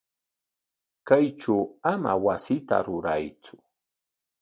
Kaytraw 1.07 1.63
ama 1.91 2.11
wasita 2.25 2.77
ruraytsu. 2.85 3.55